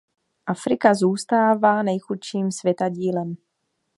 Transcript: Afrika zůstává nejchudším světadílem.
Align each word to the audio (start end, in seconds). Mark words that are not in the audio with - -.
Afrika 0.45 0.93
zůstává 0.93 1.83
nejchudším 1.83 2.51
světadílem. 2.51 3.35